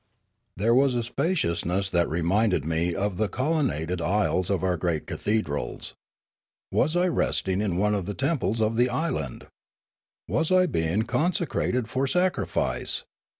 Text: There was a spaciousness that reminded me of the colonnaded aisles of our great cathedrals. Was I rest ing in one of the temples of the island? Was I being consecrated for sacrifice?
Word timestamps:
There 0.57 0.73
was 0.73 0.95
a 0.95 1.03
spaciousness 1.03 1.91
that 1.91 2.09
reminded 2.09 2.65
me 2.65 2.95
of 2.95 3.17
the 3.17 3.29
colonnaded 3.29 4.01
aisles 4.01 4.49
of 4.49 4.63
our 4.63 4.75
great 4.75 5.05
cathedrals. 5.05 5.93
Was 6.71 6.95
I 6.95 7.07
rest 7.07 7.47
ing 7.47 7.61
in 7.61 7.77
one 7.77 7.93
of 7.93 8.07
the 8.07 8.15
temples 8.15 8.61
of 8.61 8.77
the 8.77 8.89
island? 8.89 9.45
Was 10.27 10.51
I 10.51 10.65
being 10.65 11.03
consecrated 11.03 11.87
for 11.87 12.07
sacrifice? 12.07 13.03